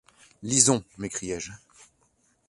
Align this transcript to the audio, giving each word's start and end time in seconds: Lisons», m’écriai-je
Lisons», 0.41 0.83
m’écriai-je 0.97 1.51